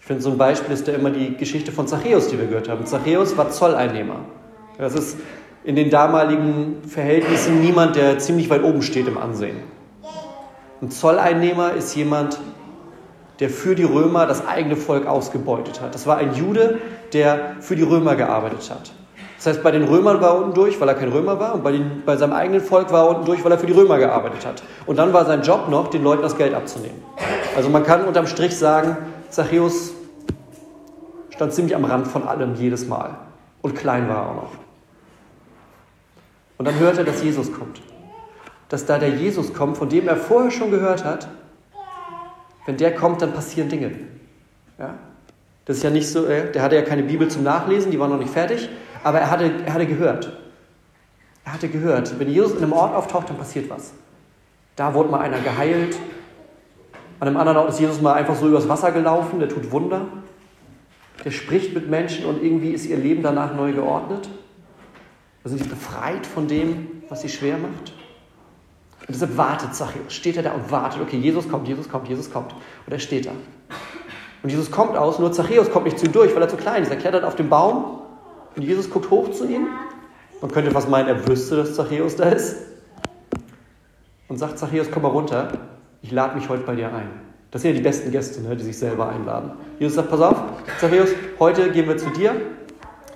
Ich 0.00 0.06
finde, 0.06 0.22
so 0.22 0.30
ein 0.30 0.38
Beispiel 0.38 0.74
ist 0.74 0.86
ja 0.86 0.94
immer 0.94 1.10
die 1.10 1.34
Geschichte 1.36 1.72
von 1.72 1.88
Zachäus, 1.88 2.28
die 2.28 2.38
wir 2.38 2.46
gehört 2.46 2.68
haben. 2.68 2.84
Zachäus 2.84 3.36
war 3.36 3.50
Zolleinnehmer. 3.50 4.20
Das 4.76 4.94
ist 4.94 5.16
in 5.64 5.76
den 5.76 5.88
damaligen 5.88 6.82
Verhältnissen 6.86 7.60
niemand, 7.60 7.96
der 7.96 8.18
ziemlich 8.18 8.50
weit 8.50 8.62
oben 8.62 8.82
steht 8.82 9.08
im 9.08 9.16
Ansehen. 9.16 9.56
Ein 10.82 10.90
Zolleinnehmer 10.90 11.72
ist 11.72 11.94
jemand, 11.94 12.38
der 13.40 13.48
für 13.48 13.74
die 13.74 13.84
Römer 13.84 14.26
das 14.26 14.46
eigene 14.46 14.76
Volk 14.76 15.06
ausgebeutet 15.06 15.80
hat. 15.80 15.94
Das 15.94 16.06
war 16.06 16.18
ein 16.18 16.34
Jude, 16.34 16.80
der 17.14 17.56
für 17.60 17.74
die 17.74 17.82
Römer 17.82 18.14
gearbeitet 18.14 18.70
hat. 18.70 18.92
Das 19.44 19.56
heißt, 19.56 19.62
bei 19.62 19.72
den 19.72 19.84
Römern 19.84 20.22
war 20.22 20.30
er 20.30 20.38
unten 20.38 20.54
durch, 20.54 20.80
weil 20.80 20.88
er 20.88 20.94
kein 20.94 21.12
Römer 21.12 21.38
war, 21.38 21.54
und 21.54 21.62
bei, 21.62 21.72
den, 21.72 22.02
bei 22.06 22.16
seinem 22.16 22.32
eigenen 22.32 22.62
Volk 22.62 22.90
war 22.90 23.04
er 23.04 23.10
unten 23.10 23.26
durch, 23.26 23.44
weil 23.44 23.52
er 23.52 23.58
für 23.58 23.66
die 23.66 23.74
Römer 23.74 23.98
gearbeitet 23.98 24.46
hat. 24.46 24.62
Und 24.86 24.96
dann 24.96 25.12
war 25.12 25.26
sein 25.26 25.42
Job 25.42 25.68
noch, 25.68 25.88
den 25.88 26.02
Leuten 26.02 26.22
das 26.22 26.38
Geld 26.38 26.54
abzunehmen. 26.54 26.96
Also 27.54 27.68
man 27.68 27.84
kann 27.84 28.06
unterm 28.06 28.26
Strich 28.26 28.56
sagen, 28.56 28.96
Zachäus 29.28 29.92
stand 31.28 31.52
ziemlich 31.52 31.76
am 31.76 31.84
Rand 31.84 32.06
von 32.06 32.26
allem 32.26 32.54
jedes 32.54 32.88
Mal. 32.88 33.18
Und 33.60 33.74
klein 33.74 34.08
war 34.08 34.16
er 34.16 34.30
auch 34.30 34.34
noch. 34.34 34.52
Und 36.56 36.66
dann 36.66 36.78
hört 36.78 36.96
er, 36.96 37.04
dass 37.04 37.22
Jesus 37.22 37.52
kommt. 37.52 37.82
Dass 38.70 38.86
da 38.86 38.98
der 38.98 39.10
Jesus 39.10 39.52
kommt, 39.52 39.76
von 39.76 39.90
dem 39.90 40.08
er 40.08 40.16
vorher 40.16 40.52
schon 40.52 40.70
gehört 40.70 41.04
hat, 41.04 41.28
wenn 42.64 42.78
der 42.78 42.94
kommt, 42.94 43.20
dann 43.20 43.34
passieren 43.34 43.68
Dinge. 43.68 43.90
Ja? 44.78 44.94
Das 45.66 45.76
ist 45.76 45.82
ja 45.82 45.90
nicht 45.90 46.08
so, 46.08 46.24
äh, 46.24 46.50
der 46.50 46.62
hatte 46.62 46.76
ja 46.76 46.82
keine 46.82 47.02
Bibel 47.02 47.28
zum 47.28 47.42
Nachlesen, 47.42 47.90
die 47.90 48.00
war 48.00 48.08
noch 48.08 48.16
nicht 48.16 48.32
fertig, 48.32 48.70
aber 49.04 49.20
er 49.20 49.30
hatte, 49.30 49.50
er 49.64 49.74
hatte 49.74 49.86
gehört. 49.86 50.32
Er 51.44 51.52
hatte 51.52 51.68
gehört, 51.68 52.18
wenn 52.18 52.28
Jesus 52.28 52.52
in 52.52 52.62
einem 52.62 52.72
Ort 52.72 52.94
auftaucht, 52.94 53.28
dann 53.28 53.36
passiert 53.36 53.68
was. 53.68 53.92
Da 54.76 54.94
wurde 54.94 55.10
mal 55.10 55.20
einer 55.20 55.38
geheilt. 55.38 55.96
An 57.20 57.28
einem 57.28 57.36
anderen 57.36 57.58
Ort 57.58 57.68
ist 57.68 57.80
Jesus 57.80 58.00
mal 58.00 58.14
einfach 58.14 58.34
so 58.34 58.48
übers 58.48 58.68
Wasser 58.68 58.92
gelaufen, 58.92 59.38
der 59.38 59.48
tut 59.48 59.70
Wunder. 59.70 60.06
Der 61.24 61.30
spricht 61.30 61.74
mit 61.74 61.88
Menschen 61.88 62.24
und 62.24 62.42
irgendwie 62.42 62.70
ist 62.70 62.86
ihr 62.86 62.96
Leben 62.96 63.22
danach 63.22 63.54
neu 63.54 63.72
geordnet. 63.72 64.28
Da 65.42 65.50
sind 65.50 65.62
sie 65.62 65.68
befreit 65.68 66.26
von 66.26 66.48
dem, 66.48 67.02
was 67.08 67.20
sie 67.20 67.28
schwer 67.28 67.58
macht. 67.58 67.92
Und 69.00 69.10
deshalb 69.10 69.36
wartet 69.36 69.74
Zachäus, 69.74 70.14
steht 70.14 70.38
er 70.38 70.42
da 70.42 70.52
und 70.52 70.70
wartet, 70.70 71.02
okay, 71.02 71.18
Jesus 71.18 71.46
kommt, 71.48 71.68
Jesus 71.68 71.90
kommt, 71.90 72.08
Jesus 72.08 72.32
kommt. 72.32 72.52
Und 72.52 72.92
er 72.92 72.98
steht 72.98 73.26
da. 73.26 73.32
Und 74.42 74.48
Jesus 74.48 74.70
kommt 74.70 74.96
aus, 74.96 75.18
nur 75.18 75.30
Zachäus 75.30 75.70
kommt 75.70 75.84
nicht 75.84 75.98
zu 75.98 76.06
ihm 76.06 76.12
durch, 76.12 76.34
weil 76.34 76.40
er 76.40 76.48
zu 76.48 76.56
klein 76.56 76.82
ist. 76.82 76.90
Er 76.90 76.96
klettert 76.96 77.24
auf 77.24 77.36
den 77.36 77.50
Baum 77.50 78.00
und 78.56 78.62
Jesus 78.62 78.90
guckt 78.90 79.10
hoch 79.10 79.30
zu 79.30 79.46
ihm. 79.48 79.68
Man 80.40 80.50
könnte 80.50 80.70
fast 80.70 80.88
meinen, 80.88 81.08
er 81.08 81.26
wüsste, 81.26 81.56
dass 81.56 81.74
Zachäus 81.74 82.16
da 82.16 82.24
ist. 82.24 82.56
Und 84.28 84.38
sagt, 84.38 84.58
Zachäus, 84.58 84.88
komm 84.90 85.02
mal 85.02 85.08
runter, 85.08 85.52
ich 86.02 86.10
lade 86.10 86.36
mich 86.36 86.48
heute 86.48 86.64
bei 86.64 86.74
dir 86.74 86.92
ein. 86.92 87.08
Das 87.50 87.62
sind 87.62 87.70
ja 87.70 87.76
die 87.76 87.82
besten 87.82 88.10
Gäste, 88.10 88.42
ne, 88.42 88.56
die 88.56 88.64
sich 88.64 88.78
selber 88.78 89.08
einladen. 89.08 89.52
Jesus 89.78 89.94
sagt, 89.94 90.10
pass 90.10 90.20
auf, 90.20 90.36
Zachäus, 90.80 91.10
heute 91.38 91.70
gehen 91.70 91.88
wir 91.88 91.96
zu 91.96 92.10
dir. 92.10 92.34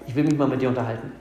Ich 0.07 0.15
will 0.15 0.25
mich 0.25 0.39
mal 0.39 0.49
mit 0.49 0.63
dir 0.63 0.69
unterhalten. 0.69 1.13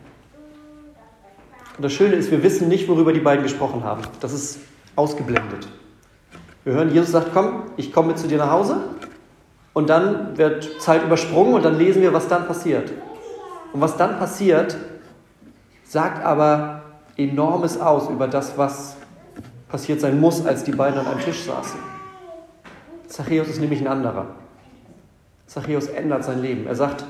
Und 1.77 1.83
das 1.83 1.93
Schöne 1.93 2.15
ist, 2.15 2.31
wir 2.31 2.41
wissen 2.41 2.67
nicht, 2.67 2.87
worüber 2.87 3.13
die 3.13 3.19
beiden 3.19 3.43
gesprochen 3.43 3.83
haben. 3.83 4.01
Das 4.19 4.33
ist 4.33 4.59
ausgeblendet. 4.95 5.67
Wir 6.63 6.73
hören, 6.73 6.93
Jesus 6.93 7.11
sagt, 7.11 7.31
komm, 7.33 7.63
ich 7.77 7.93
komme 7.93 8.09
mit 8.09 8.19
zu 8.19 8.27
dir 8.27 8.37
nach 8.37 8.51
Hause. 8.51 8.77
Und 9.73 9.89
dann 9.89 10.37
wird 10.37 10.81
Zeit 10.81 11.03
übersprungen 11.03 11.53
und 11.53 11.63
dann 11.63 11.77
lesen 11.77 12.01
wir, 12.01 12.13
was 12.13 12.27
dann 12.27 12.47
passiert. 12.47 12.91
Und 13.73 13.81
was 13.81 13.97
dann 13.97 14.17
passiert, 14.17 14.77
sagt 15.83 16.23
aber 16.23 16.83
enormes 17.17 17.79
aus 17.79 18.09
über 18.09 18.27
das, 18.27 18.57
was 18.57 18.95
passiert 19.69 20.01
sein 20.01 20.19
muss, 20.19 20.45
als 20.45 20.63
die 20.63 20.71
beiden 20.71 20.99
an 20.99 21.07
einem 21.07 21.19
Tisch 21.19 21.43
saßen. 21.43 21.79
Zachäus 23.07 23.47
ist 23.47 23.59
nämlich 23.59 23.81
ein 23.81 23.87
anderer. 23.87 24.27
Zachäus 25.47 25.87
ändert 25.87 26.23
sein 26.23 26.41
Leben. 26.41 26.67
Er 26.67 26.75
sagt, 26.75 27.05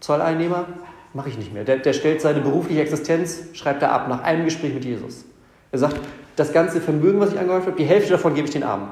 Zolleinnehmer, 0.00 0.66
mache 1.12 1.28
ich 1.28 1.38
nicht 1.38 1.52
mehr. 1.52 1.64
Der, 1.64 1.78
der 1.78 1.92
stellt 1.92 2.20
seine 2.20 2.40
berufliche 2.40 2.82
Existenz, 2.82 3.44
schreibt 3.52 3.82
er 3.82 3.92
ab, 3.92 4.08
nach 4.08 4.22
einem 4.22 4.44
Gespräch 4.44 4.74
mit 4.74 4.84
Jesus. 4.84 5.24
Er 5.70 5.78
sagt, 5.78 5.98
das 6.36 6.52
ganze 6.52 6.80
Vermögen, 6.80 7.20
was 7.20 7.32
ich 7.32 7.38
angehäuft 7.38 7.66
habe, 7.66 7.76
die 7.76 7.84
Hälfte 7.84 8.12
davon 8.12 8.34
gebe 8.34 8.46
ich 8.48 8.52
den 8.52 8.64
Armen. 8.64 8.88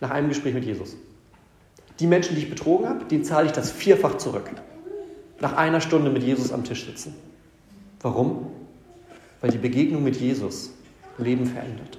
Nach 0.00 0.10
einem 0.10 0.28
Gespräch 0.28 0.54
mit 0.54 0.64
Jesus. 0.64 0.94
Die 1.98 2.06
Menschen, 2.06 2.36
die 2.36 2.42
ich 2.42 2.50
betrogen 2.50 2.88
habe, 2.88 3.04
denen 3.06 3.24
zahle 3.24 3.46
ich 3.46 3.52
das 3.52 3.70
vierfach 3.70 4.18
zurück. 4.18 4.50
Nach 5.40 5.56
einer 5.56 5.80
Stunde 5.80 6.10
mit 6.10 6.22
Jesus 6.22 6.52
am 6.52 6.64
Tisch 6.64 6.84
sitzen. 6.86 7.14
Warum? 8.00 8.48
Weil 9.40 9.50
die 9.50 9.58
Begegnung 9.58 10.02
mit 10.02 10.16
Jesus 10.16 10.72
Leben 11.18 11.46
verändert. 11.46 11.98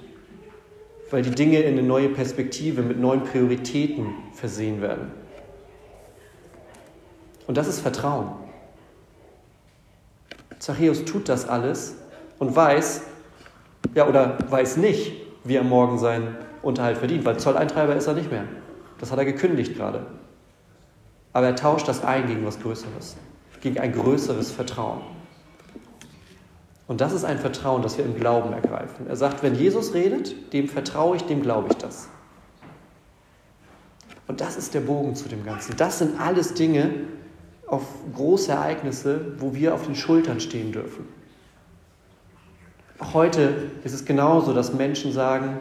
Weil 1.11 1.23
die 1.23 1.31
Dinge 1.31 1.59
in 1.59 1.77
eine 1.77 1.87
neue 1.87 2.09
Perspektive 2.09 2.81
mit 2.81 2.99
neuen 2.99 3.23
Prioritäten 3.23 4.07
versehen 4.33 4.81
werden. 4.81 5.11
Und 7.47 7.57
das 7.57 7.67
ist 7.67 7.79
Vertrauen. 7.79 8.29
Zachäus 10.59 11.05
tut 11.05 11.29
das 11.29 11.47
alles 11.47 11.95
und 12.37 12.55
weiß, 12.55 13.01
ja, 13.95 14.07
oder 14.07 14.37
weiß 14.49 14.77
nicht, 14.77 15.13
wie 15.43 15.55
er 15.55 15.63
morgen 15.63 15.97
seinen 15.97 16.35
Unterhalt 16.61 16.97
verdient, 16.97 17.25
weil 17.25 17.37
Zolleintreiber 17.37 17.95
ist 17.95 18.07
er 18.07 18.13
nicht 18.13 18.29
mehr. 18.29 18.43
Das 18.99 19.11
hat 19.11 19.17
er 19.17 19.25
gekündigt 19.25 19.75
gerade. 19.75 20.05
Aber 21.33 21.47
er 21.47 21.55
tauscht 21.55 21.87
das 21.87 22.03
ein 22.03 22.27
gegen 22.27 22.45
was 22.45 22.59
Größeres, 22.59 23.17
gegen 23.61 23.79
ein 23.79 23.93
größeres 23.93 24.51
Vertrauen. 24.51 25.01
Und 26.87 27.01
das 27.01 27.13
ist 27.13 27.23
ein 27.23 27.37
Vertrauen, 27.37 27.83
das 27.83 27.97
wir 27.97 28.05
im 28.05 28.15
Glauben 28.15 28.51
ergreifen. 28.51 29.07
Er 29.07 29.15
sagt, 29.15 29.43
wenn 29.43 29.53
Jesus 29.53 29.93
redet, 29.93 30.53
dem 30.53 30.67
vertraue 30.67 31.17
ich, 31.17 31.23
dem 31.23 31.41
glaube 31.43 31.67
ich 31.69 31.77
das. 31.77 32.09
Und 34.27 34.41
das 34.41 34.57
ist 34.57 34.73
der 34.73 34.81
Bogen 34.81 35.15
zu 35.15 35.29
dem 35.29 35.45
Ganzen. 35.45 35.75
Das 35.77 35.99
sind 35.99 36.19
alles 36.19 36.55
Dinge, 36.55 36.91
auf 37.69 37.83
große 38.15 38.51
Ereignisse, 38.51 39.33
wo 39.37 39.53
wir 39.53 39.75
auf 39.75 39.85
den 39.85 39.95
Schultern 39.95 40.39
stehen 40.39 40.71
dürfen. 40.71 41.07
Auch 42.97 43.13
heute 43.13 43.69
ist 43.83 43.93
es 43.93 44.05
genauso, 44.05 44.53
dass 44.53 44.73
Menschen 44.73 45.13
sagen, 45.13 45.59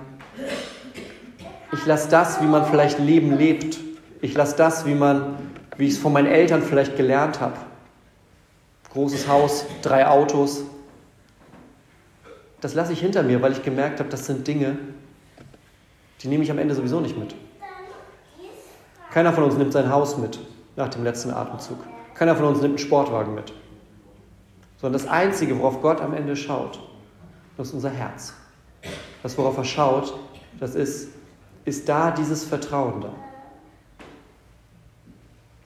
ich 1.73 1.85
lasse 1.87 2.09
das, 2.09 2.41
wie 2.41 2.47
man 2.47 2.65
vielleicht 2.65 2.99
Leben 2.99 3.37
lebt. 3.37 3.79
Ich 4.21 4.35
lasse 4.35 4.57
das, 4.57 4.87
wie 4.87 4.95
man, 4.95 5.37
wie 5.79 5.87
ich 5.87 5.93
es 5.93 5.99
von 5.99 6.13
meinen 6.13 6.27
Eltern 6.27 6.63
vielleicht 6.63 6.97
gelernt 6.97 7.41
habe. 7.41 7.57
Großes 8.93 9.29
Haus, 9.29 9.65
drei 9.81 10.07
Autos. 10.07 10.65
Das 12.61 12.75
lasse 12.75 12.93
ich 12.93 13.01
hinter 13.01 13.23
mir, 13.23 13.41
weil 13.41 13.53
ich 13.53 13.63
gemerkt 13.63 14.01
habe, 14.01 14.11
das 14.11 14.27
sind 14.27 14.47
Dinge, 14.47 14.77
die 16.21 16.29
nehme 16.29 16.43
ich 16.43 16.51
am 16.51 16.59
Ende 16.59 16.75
sowieso 16.75 17.01
nicht 17.01 17.17
mit. 17.17 17.35
Keiner 19.13 19.33
von 19.33 19.45
uns 19.45 19.57
nimmt 19.57 19.73
sein 19.73 19.91
Haus 19.91 20.19
mit 20.19 20.41
nach 20.75 20.89
dem 20.89 21.05
letzten 21.05 21.31
Atemzug. 21.31 21.79
Keiner 22.15 22.35
von 22.35 22.47
uns 22.47 22.61
nimmt 22.61 22.73
einen 22.73 22.79
Sportwagen 22.79 23.35
mit. 23.35 23.53
Sondern 24.79 25.01
das 25.01 25.09
Einzige, 25.09 25.59
worauf 25.59 25.81
Gott 25.81 26.01
am 26.01 26.13
Ende 26.13 26.35
schaut, 26.35 26.81
das 27.57 27.69
ist 27.69 27.75
unser 27.75 27.91
Herz. 27.91 28.35
Das, 29.23 29.39
worauf 29.39 29.57
er 29.57 29.65
schaut, 29.65 30.15
das 30.59 30.75
ist, 30.75 31.09
ist 31.65 31.89
da 31.89 32.11
dieses 32.11 32.45
Vertrauen 32.45 33.01
da. 33.01 33.13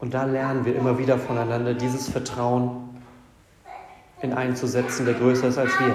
Und 0.02 0.12
da 0.14 0.24
lernen 0.24 0.64
wir 0.64 0.74
immer 0.74 0.98
wieder 0.98 1.16
voneinander, 1.16 1.74
dieses 1.74 2.08
Vertrauen 2.08 2.98
in 4.20 4.32
einen 4.32 4.56
zu 4.56 4.66
setzen, 4.66 5.06
der 5.06 5.14
größer 5.14 5.46
ist 5.46 5.58
als 5.58 5.78
wir. 5.78 5.94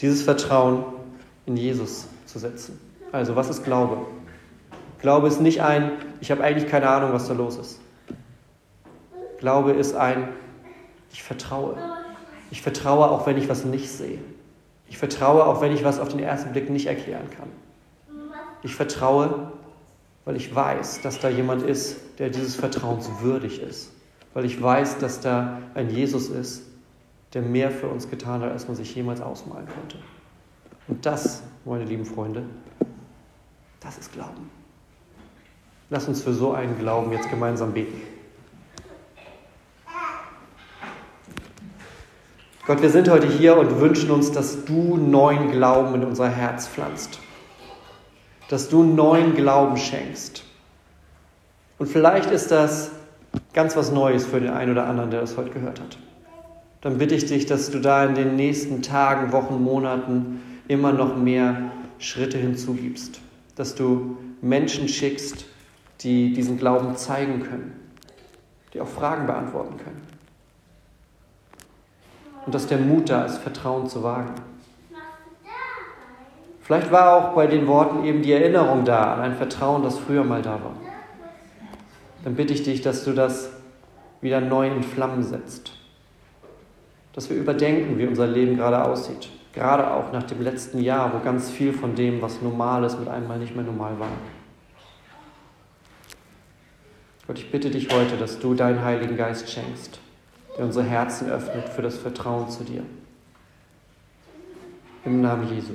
Dieses 0.00 0.22
Vertrauen 0.22 0.82
in 1.46 1.56
Jesus 1.56 2.08
zu 2.26 2.40
setzen. 2.40 2.80
Also, 3.12 3.36
was 3.36 3.48
ist 3.48 3.62
Glaube? 3.62 3.98
Glaube 4.98 5.28
ist 5.28 5.40
nicht 5.40 5.62
ein, 5.62 5.92
ich 6.20 6.32
habe 6.32 6.42
eigentlich 6.42 6.68
keine 6.68 6.88
Ahnung, 6.88 7.12
was 7.12 7.28
da 7.28 7.34
los 7.34 7.58
ist. 7.58 7.80
Glaube 9.38 9.70
ist 9.70 9.94
ein, 9.94 10.30
ich 11.12 11.22
vertraue. 11.22 11.76
Ich 12.50 12.60
vertraue 12.60 13.08
auch, 13.08 13.24
wenn 13.24 13.36
ich 13.36 13.48
was 13.48 13.64
nicht 13.64 13.88
sehe. 13.88 14.18
Ich 14.88 14.98
vertraue 14.98 15.46
auch, 15.46 15.60
wenn 15.60 15.70
ich 15.70 15.84
was 15.84 16.00
auf 16.00 16.08
den 16.08 16.18
ersten 16.18 16.50
Blick 16.50 16.70
nicht 16.70 16.86
erklären 16.86 17.30
kann. 17.38 17.48
Ich 18.64 18.74
vertraue, 18.74 19.52
weil 20.24 20.36
ich 20.36 20.54
weiß, 20.54 21.00
dass 21.02 21.18
da 21.18 21.28
jemand 21.28 21.62
ist, 21.62 21.96
der 22.18 22.30
dieses 22.30 22.54
Vertrauens 22.54 23.08
würdig 23.20 23.60
ist. 23.60 23.90
Weil 24.34 24.44
ich 24.44 24.60
weiß, 24.60 24.98
dass 24.98 25.20
da 25.20 25.58
ein 25.74 25.90
Jesus 25.90 26.28
ist, 26.28 26.62
der 27.34 27.42
mehr 27.42 27.70
für 27.70 27.88
uns 27.88 28.08
getan 28.08 28.42
hat, 28.42 28.52
als 28.52 28.66
man 28.66 28.76
sich 28.76 28.94
jemals 28.94 29.20
ausmalen 29.20 29.66
konnte. 29.66 29.98
Und 30.88 31.04
das, 31.06 31.42
meine 31.64 31.84
lieben 31.84 32.04
Freunde, 32.04 32.44
das 33.80 33.98
ist 33.98 34.12
Glauben. 34.12 34.50
Lass 35.90 36.08
uns 36.08 36.22
für 36.22 36.32
so 36.32 36.52
einen 36.52 36.78
Glauben 36.78 37.12
jetzt 37.12 37.28
gemeinsam 37.28 37.72
beten. 37.72 38.00
Gott, 42.64 42.80
wir 42.80 42.90
sind 42.90 43.10
heute 43.10 43.26
hier 43.26 43.56
und 43.56 43.80
wünschen 43.80 44.10
uns, 44.12 44.30
dass 44.30 44.64
du 44.64 44.96
neuen 44.96 45.50
Glauben 45.50 45.96
in 45.96 46.04
unser 46.04 46.28
Herz 46.28 46.68
pflanzt. 46.68 47.18
Dass 48.52 48.68
du 48.68 48.82
neuen 48.82 49.34
Glauben 49.34 49.76
schenkst. 49.76 50.44
Und 51.78 51.88
vielleicht 51.88 52.30
ist 52.30 52.50
das 52.50 52.90
ganz 53.54 53.76
was 53.76 53.90
Neues 53.90 54.26
für 54.26 54.40
den 54.40 54.50
einen 54.50 54.72
oder 54.72 54.86
anderen, 54.86 55.10
der 55.10 55.22
das 55.22 55.36
heute 55.36 55.50
gehört 55.50 55.80
hat 55.80 55.96
dann 56.82 56.98
bitte 56.98 57.14
ich 57.14 57.24
dich, 57.24 57.46
dass 57.46 57.70
du 57.70 57.78
da 57.78 58.04
in 58.04 58.14
den 58.14 58.36
nächsten 58.36 58.82
Tagen, 58.82 59.32
Wochen, 59.32 59.62
Monaten 59.62 60.42
immer 60.68 60.92
noch 60.92 61.16
mehr 61.16 61.70
Schritte 61.98 62.38
hinzugibst. 62.38 63.20
Dass 63.54 63.74
du 63.74 64.16
Menschen 64.40 64.88
schickst, 64.88 65.46
die 66.00 66.32
diesen 66.32 66.58
Glauben 66.58 66.96
zeigen 66.96 67.40
können, 67.44 67.72
die 68.74 68.80
auch 68.80 68.88
Fragen 68.88 69.26
beantworten 69.26 69.76
können. 69.76 70.02
Und 72.44 72.54
dass 72.54 72.66
der 72.66 72.78
Mut 72.78 73.08
da 73.08 73.24
ist, 73.24 73.38
Vertrauen 73.38 73.88
zu 73.88 74.02
wagen. 74.02 74.34
Vielleicht 76.62 76.90
war 76.92 77.16
auch 77.16 77.34
bei 77.34 77.46
den 77.46 77.66
Worten 77.66 78.04
eben 78.04 78.22
die 78.22 78.32
Erinnerung 78.32 78.84
da 78.84 79.14
an 79.14 79.20
ein 79.20 79.34
Vertrauen, 79.34 79.82
das 79.82 79.98
früher 79.98 80.24
mal 80.24 80.42
da 80.42 80.52
war. 80.52 80.74
Dann 82.24 82.34
bitte 82.36 82.54
ich 82.54 82.62
dich, 82.62 82.82
dass 82.82 83.04
du 83.04 83.12
das 83.12 83.50
wieder 84.20 84.40
neu 84.40 84.68
in 84.68 84.82
Flammen 84.82 85.22
setzt 85.22 85.72
dass 87.12 87.28
wir 87.28 87.36
überdenken, 87.36 87.98
wie 87.98 88.06
unser 88.06 88.26
Leben 88.26 88.56
gerade 88.56 88.84
aussieht. 88.84 89.28
Gerade 89.52 89.90
auch 89.90 90.12
nach 90.12 90.22
dem 90.22 90.40
letzten 90.40 90.80
Jahr, 90.80 91.12
wo 91.12 91.18
ganz 91.22 91.50
viel 91.50 91.72
von 91.72 91.94
dem, 91.94 92.22
was 92.22 92.40
normal 92.40 92.84
ist, 92.84 92.98
mit 92.98 93.08
einmal 93.08 93.38
nicht 93.38 93.54
mehr 93.54 93.64
normal 93.64 93.98
war. 93.98 94.08
Gott, 97.26 97.38
ich 97.38 97.50
bitte 97.50 97.70
dich 97.70 97.92
heute, 97.92 98.16
dass 98.16 98.38
du 98.38 98.54
deinen 98.54 98.82
Heiligen 98.82 99.16
Geist 99.16 99.50
schenkst, 99.50 100.00
der 100.56 100.64
unsere 100.64 100.86
Herzen 100.86 101.30
öffnet 101.30 101.68
für 101.68 101.82
das 101.82 101.98
Vertrauen 101.98 102.48
zu 102.48 102.64
dir. 102.64 102.82
Im 105.04 105.20
Namen 105.20 105.52
Jesu. 105.54 105.72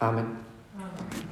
Amen. 0.00 0.38
Amen. 0.78 1.27